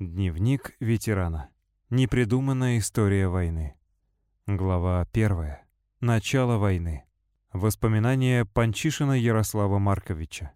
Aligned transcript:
Дневник 0.00 0.74
ветерана. 0.80 1.50
Непридуманная 1.90 2.78
история 2.78 3.28
войны. 3.28 3.76
Глава 4.46 5.04
первая. 5.12 5.68
Начало 6.00 6.56
войны. 6.56 7.04
Воспоминания 7.52 8.46
Панчишина 8.46 9.12
Ярослава 9.12 9.78
Марковича. 9.78 10.52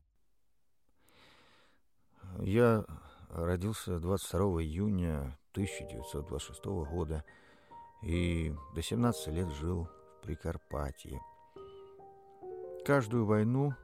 Я 2.39 2.87
родился 3.29 3.99
22 3.99 4.63
июня 4.63 5.39
1926 5.53 6.65
года 6.65 7.23
и 8.03 8.55
до 8.75 8.81
17 8.81 9.27
лет 9.27 9.51
жил 9.51 9.91
в 9.91 10.23
Прикарпатье. 10.23 11.21
Каждую 12.87 13.27
войну 13.27 13.75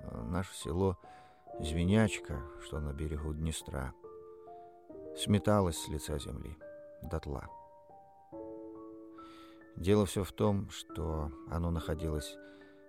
э, 0.00 0.22
наше 0.24 0.52
село 0.56 0.98
Звенячка, 1.60 2.42
что 2.64 2.80
на 2.80 2.92
берегу 2.92 3.32
Днестра– 3.32 3.94
сметалось 5.16 5.78
с 5.78 5.88
лица 5.88 6.18
земли 6.18 6.56
дотла. 7.02 7.48
Дело 9.76 10.06
все 10.06 10.24
в 10.24 10.32
том, 10.32 10.70
что 10.70 11.30
оно 11.50 11.70
находилось 11.70 12.36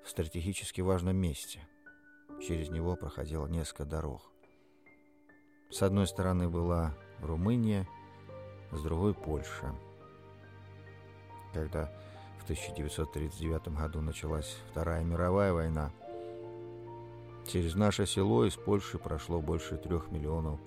в 0.03 0.09
стратегически 0.09 0.81
важном 0.81 1.17
месте. 1.17 1.67
Через 2.41 2.69
него 2.69 2.95
проходило 2.95 3.47
несколько 3.47 3.85
дорог. 3.85 4.21
С 5.69 5.81
одной 5.81 6.07
стороны 6.07 6.49
была 6.49 6.95
Румыния, 7.19 7.87
с 8.71 8.81
другой— 8.81 9.13
Польша. 9.15 9.75
Когда 11.53 11.91
в 12.39 12.43
1939 12.43 13.69
году 13.69 14.01
началась 14.01 14.57
Вторая 14.71 15.03
мировая 15.03 15.51
война, 15.51 15.91
через 17.45 17.75
наше 17.75 18.05
село 18.05 18.45
из 18.45 18.55
Польши 18.55 18.97
прошло 18.97 19.41
больше 19.41 19.77
трех 19.77 20.09
миллионов 20.11 20.59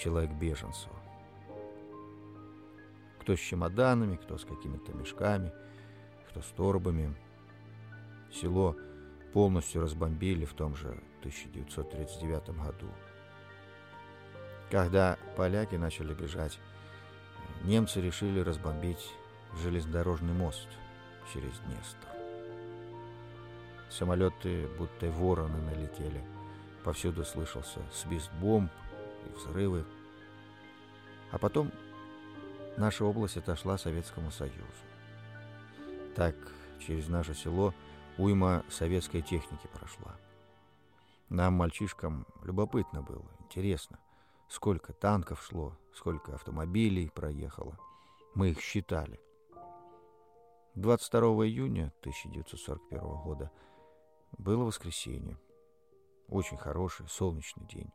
человек-беженцев. 0.00 0.90
Кто 3.20 3.36
с 3.36 3.38
чемоданами, 3.38 4.16
кто 4.16 4.38
с 4.38 4.44
какими-то 4.44 4.92
мешками, 4.92 5.52
кто 6.30 6.40
с 6.40 6.46
торбами. 6.46 7.14
Село 8.32 8.76
полностью 9.32 9.82
разбомбили 9.82 10.44
в 10.44 10.54
том 10.54 10.74
же 10.74 10.88
1939 11.20 12.50
году. 12.50 12.88
Когда 14.70 15.18
поляки 15.36 15.74
начали 15.74 16.14
бежать, 16.14 16.58
немцы 17.64 18.00
решили 18.00 18.40
разбомбить 18.40 19.12
железнодорожный 19.62 20.32
мост 20.32 20.68
через 21.32 21.58
Днестр. 21.60 22.08
Самолеты, 23.90 24.68
будто 24.78 25.10
вороны, 25.10 25.58
налетели. 25.62 26.22
Повсюду 26.84 27.24
слышался 27.24 27.80
свист 27.92 28.30
бомб, 28.40 28.70
и 29.26 29.36
взрывы. 29.36 29.84
А 31.30 31.38
потом 31.38 31.70
наша 32.76 33.04
область 33.04 33.36
отошла 33.36 33.78
Советскому 33.78 34.30
Союзу. 34.30 34.56
Так 36.14 36.34
через 36.80 37.08
наше 37.08 37.34
село 37.34 37.74
уйма 38.18 38.64
советской 38.68 39.22
техники 39.22 39.68
прошла. 39.72 40.16
Нам, 41.28 41.54
мальчишкам, 41.54 42.26
любопытно 42.42 43.02
было, 43.02 43.30
интересно, 43.38 44.00
сколько 44.48 44.92
танков 44.92 45.42
шло, 45.42 45.76
сколько 45.94 46.34
автомобилей 46.34 47.08
проехало. 47.08 47.78
Мы 48.34 48.50
их 48.50 48.60
считали. 48.60 49.20
22 50.74 51.20
июня 51.46 51.92
1941 52.00 53.00
года 53.22 53.50
было 54.38 54.64
воскресенье. 54.64 55.38
Очень 56.28 56.56
хороший 56.56 57.08
солнечный 57.08 57.66
день. 57.66 57.92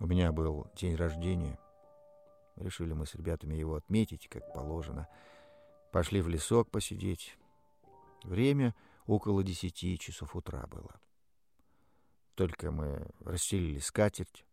У 0.00 0.06
меня 0.06 0.32
был 0.32 0.66
день 0.74 0.96
рождения. 0.96 1.58
Решили 2.56 2.94
мы 2.94 3.04
с 3.04 3.14
ребятами 3.14 3.54
его 3.54 3.74
отметить, 3.74 4.28
как 4.28 4.50
положено. 4.54 5.06
Пошли 5.92 6.22
в 6.22 6.28
лесок 6.28 6.70
посидеть. 6.70 7.36
Время 8.24 8.74
около 9.04 9.42
десяти 9.42 9.98
часов 9.98 10.34
утра 10.34 10.66
было. 10.68 10.98
Только 12.34 12.70
мы 12.70 13.10
расстелили 13.20 13.78
скатерть, 13.78 14.46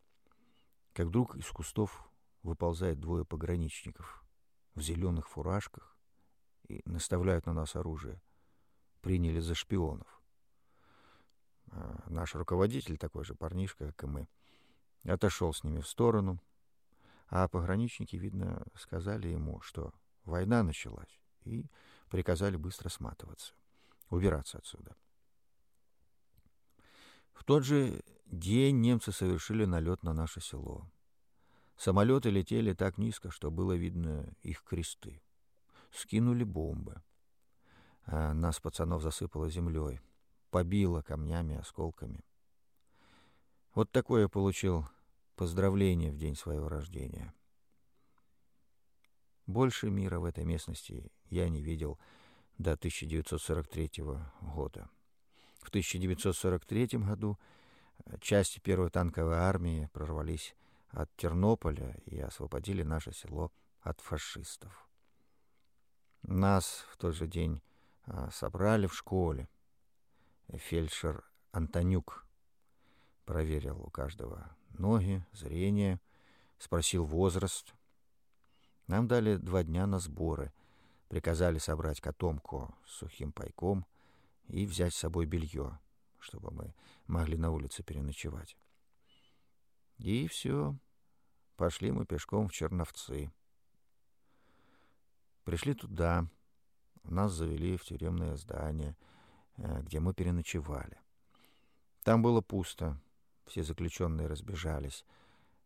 как 0.91 1.07
вдруг 1.07 1.38
из 1.38 1.49
кустов 1.49 2.11
выползает 2.43 2.99
двое 2.99 3.23
пограничников 3.23 4.25
в 4.75 4.81
зеленых 4.81 5.29
фуражках 5.29 5.97
и 6.67 6.81
наставляют 6.83 7.45
на 7.45 7.53
нас 7.53 7.77
оружие. 7.77 8.22
Приняли 8.99 9.39
за 9.39 9.55
шпионов. 9.55 10.22
А 11.72 12.03
наш 12.07 12.35
руководитель, 12.35 12.97
такой 12.97 13.23
же 13.23 13.33
парнишка, 13.33 13.93
как 13.93 14.03
и 14.03 14.07
мы, 14.07 14.27
отошел 15.03 15.53
с 15.53 15.63
ними 15.63 15.80
в 15.80 15.88
сторону, 15.88 16.40
а 17.30 17.47
пограничники, 17.47 18.16
видно, 18.16 18.66
сказали 18.75 19.28
ему, 19.28 19.59
что 19.62 19.94
война 20.24 20.63
началась, 20.63 21.19
и 21.44 21.66
приказали 22.09 22.56
быстро 22.56 22.90
сматываться, 22.90 23.53
убираться 24.09 24.58
отсюда. 24.58 24.96
В 27.34 27.44
тот 27.44 27.63
же 27.63 28.02
день 28.25 28.81
немцы 28.81 29.12
совершили 29.12 29.66
налет 29.66 30.03
на 30.03 30.13
наше 30.13 30.41
село. 30.41 30.90
Самолеты 31.78 32.29
летели 32.31 32.74
так 32.74 32.97
низко, 32.97 33.29
что 33.29 33.52
было 33.52 33.74
видно 33.74 34.34
их 34.41 34.64
кресты. 34.64 35.22
Скинули 35.91 36.44
бомбы. 36.44 37.02
А 38.06 38.34
нас, 38.34 38.59
пацанов, 38.59 39.03
засыпало 39.03 39.50
землей, 39.50 40.00
побило 40.50 41.02
камнями, 41.02 41.58
осколками. 41.58 42.24
Вот 43.77 43.91
такое 43.91 44.27
получил 44.27 44.88
поздравление 45.35 46.11
в 46.11 46.17
день 46.17 46.35
своего 46.35 46.67
рождения. 46.67 47.31
Больше 49.45 49.91
мира 49.91 50.17
в 50.17 50.25
этой 50.25 50.45
местности 50.45 51.11
я 51.29 51.47
не 51.47 51.61
видел 51.61 51.99
до 52.57 52.71
1943 52.71 54.03
года. 54.41 54.89
В 55.59 55.69
1943 55.69 56.87
году 56.97 57.37
э, 58.05 58.17
части 58.19 58.57
первой 58.57 58.89
танковой 58.89 59.35
армии 59.35 59.91
прорвались 59.93 60.55
от 60.89 61.16
Тернополя 61.16 62.01
и 62.07 62.19
освободили 62.19 62.81
наше 62.81 63.13
село 63.13 63.51
от 63.81 64.01
фашистов. 64.01 64.89
Нас 66.23 66.83
в 66.89 66.97
тот 66.97 67.13
же 67.13 67.27
день 67.27 67.61
э, 68.07 68.29
собрали 68.31 68.87
в 68.87 68.95
школе. 68.95 69.47
Фельдшер 70.47 71.23
Антонюк 71.51 72.26
проверил 73.27 73.81
у 73.81 73.89
каждого 73.89 74.55
ноги, 74.69 75.21
зрение, 75.33 75.99
спросил 76.57 77.03
возраст. 77.03 77.75
Нам 78.88 79.07
дали 79.07 79.35
два 79.35 79.63
дня 79.63 79.85
на 79.85 79.99
сборы, 79.99 80.53
приказали 81.09 81.57
собрать 81.57 81.99
котомку 81.99 82.73
с 82.85 82.93
сухим 82.93 83.33
пайком 83.33 83.85
и 84.47 84.66
взять 84.66 84.93
с 84.93 84.99
собой 84.99 85.25
белье, 85.25 85.77
чтобы 86.19 86.51
мы 86.51 86.73
могли 87.05 87.37
на 87.37 87.51
улице 87.51 87.83
переночевать. 87.83 88.55
И 89.97 90.27
все, 90.29 90.77
пошли 91.57 91.91
мы 91.91 92.05
пешком 92.05 92.47
в 92.47 92.53
Черновцы. 92.53 93.29
Пришли 95.43 95.73
туда, 95.73 96.27
нас 97.03 97.33
завели 97.33 97.75
в 97.75 97.83
тюремное 97.83 98.37
здание, 98.37 98.95
э, 99.57 99.81
где 99.81 99.99
мы 99.99 100.13
переночевали. 100.13 100.97
Там 102.03 102.21
было 102.21 102.39
пусто, 102.39 102.97
все 103.47 103.63
заключенные 103.63 104.28
разбежались. 104.28 105.06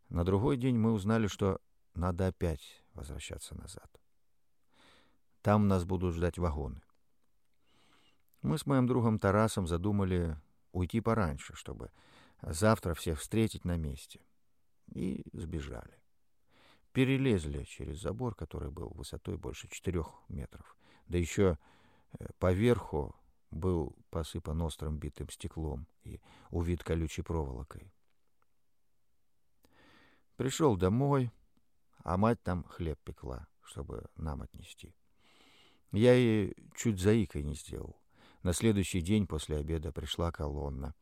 На 0.10 0.24
другой 0.24 0.58
день 0.58 0.78
мы 0.78 0.94
узнали, 0.94 1.28
что 1.28 1.60
надо 1.94 2.28
опять 2.28 2.84
возвращаться 2.94 3.56
назад. 3.56 3.90
Там 5.42 5.68
нас 5.68 5.86
будут 5.86 6.16
ждать 6.16 6.38
вагоны. 6.38 6.82
Мы 8.42 8.58
с 8.58 8.66
моим 8.66 8.88
другом 8.88 9.20
Тарасом 9.20 9.68
задумали 9.68 10.38
уйти 10.72 11.00
пораньше, 11.02 11.54
чтобы 11.56 11.92
завтра 12.42 12.94
всех 12.94 13.20
встретить 13.20 13.66
на 13.66 13.78
месте. 13.78 14.20
И 14.94 15.26
сбежали. 15.34 16.00
Перелезли 16.92 17.64
через 17.64 18.02
забор, 18.02 18.36
который 18.36 18.70
был 18.72 18.90
высотой 18.90 19.38
больше 19.38 19.70
четырех 19.70 20.12
метров. 20.28 20.76
Да 21.08 21.18
еще 21.18 21.58
э, 22.20 22.28
поверху 22.40 23.16
был 23.52 23.96
посыпан 24.10 24.62
острым 24.62 24.98
битым 24.98 25.30
стеклом 25.30 25.88
и 26.04 26.20
увит 26.50 26.84
колючей 26.84 27.22
проволокой. 27.22 27.92
Пришел 30.38 30.76
домой, 30.76 31.32
а 32.04 32.18
мать 32.18 32.42
там 32.42 32.64
хлеб 32.64 33.00
пекла, 33.04 33.48
чтобы 33.62 34.06
нам 34.16 34.42
отнести. 34.42 34.96
Я 35.92 36.14
ей 36.14 36.56
чуть 36.76 37.00
заикой 37.00 37.44
не 37.44 37.54
сделал. 37.54 37.98
На 38.44 38.54
следующий 38.54 39.02
день 39.02 39.28
после 39.28 39.58
обеда 39.58 39.92
пришла 39.92 40.32
колонна. 40.32 40.96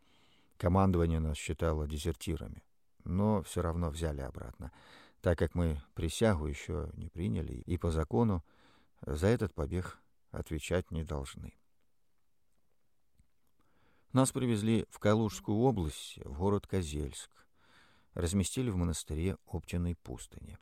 Командование 0.58 1.20
нас 1.20 1.38
считало 1.38 1.88
дезертирами, 1.88 2.64
но 3.06 3.42
все 3.44 3.62
равно 3.62 3.90
взяли 3.90 4.20
обратно, 4.20 4.74
так 5.22 5.38
как 5.40 5.56
мы 5.56 5.82
присягу 5.94 6.48
еще 6.48 6.90
не 6.96 7.08
приняли 7.08 7.54
и 7.54 7.78
по 7.78 7.92
закону 7.92 8.44
за 9.06 9.28
этот 9.28 9.54
побег 9.54 10.00
отвечать 10.32 10.92
не 10.92 11.06
должны. 11.06 11.59
Нас 14.12 14.32
привезли 14.32 14.88
в 14.90 14.98
Калужскую 14.98 15.60
область, 15.60 16.18
в 16.26 16.40
город 16.40 16.66
Козельск. 16.66 17.30
Разместили 18.16 18.72
в 18.72 18.76
монастыре 18.76 19.38
Оптиной 19.46 19.96
пустыни. 19.98 20.58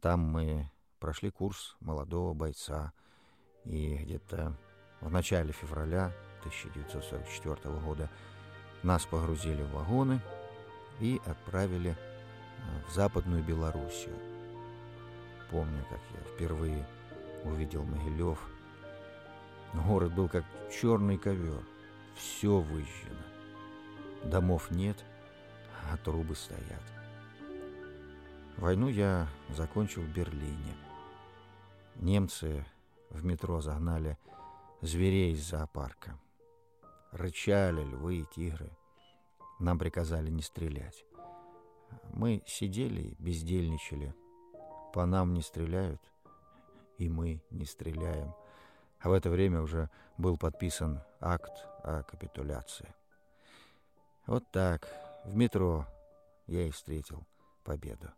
Там 0.00 0.20
мы 0.20 0.70
прошли 0.98 1.30
курс 1.30 1.76
молодого 1.80 2.32
бойца, 2.32 2.94
и 3.64 3.96
где-то 3.96 4.56
в 5.02 5.10
начале 5.10 5.52
февраля 5.52 6.06
1944 6.40 7.74
года 7.80 8.10
нас 8.82 9.04
погрузили 9.04 9.62
в 9.62 9.72
вагоны 9.72 10.22
и 11.00 11.20
отправили 11.26 11.90
э, 11.90 12.82
в 12.88 12.94
Западную 12.94 13.44
Белоруссию. 13.44 14.16
Помню, 15.50 15.84
как 15.90 16.00
я 16.14 16.34
впервые 16.34 16.86
увидел 17.44 17.84
Могилев. 17.84 18.38
Город 19.74 20.14
был 20.14 20.30
как 20.30 20.46
черный 20.72 21.18
ковер, 21.18 21.62
все 22.14 22.58
выжжено. 22.58 23.24
Домов 24.24 24.70
нет, 24.70 25.04
а 25.90 25.96
трубы 25.98 26.34
стоят. 26.34 26.82
Войну 28.56 28.88
я 28.88 29.28
закончил 29.50 30.02
в 30.02 30.12
Берлине. 30.12 30.74
Немцы 31.96 32.64
в 33.10 33.24
метро 33.24 33.60
загнали 33.60 34.16
зверей 34.80 35.32
из 35.32 35.48
зоопарка. 35.48 36.18
Рычали 37.12 37.82
львы 37.82 38.18
и 38.18 38.26
тигры. 38.34 38.70
Нам 39.58 39.78
приказали 39.78 40.30
не 40.30 40.42
стрелять. 40.42 41.04
Мы 42.12 42.42
сидели 42.46 43.02
и 43.02 43.16
бездельничали. 43.18 44.14
По 44.92 45.06
нам 45.06 45.34
не 45.34 45.42
стреляют, 45.42 46.00
и 46.98 47.08
мы 47.08 47.42
не 47.50 47.64
стреляем. 47.64 48.34
А 49.00 49.08
в 49.08 49.12
это 49.12 49.30
время 49.30 49.60
уже 49.60 49.90
был 50.16 50.38
подписан 50.38 51.02
акт 51.20 51.66
о 51.84 52.02
капитуляции. 52.02 52.94
Вот 54.26 54.50
так, 54.50 54.88
в 55.24 55.36
метро 55.36 55.86
я 56.46 56.66
и 56.66 56.70
встретил 56.70 57.26
победу. 57.62 58.10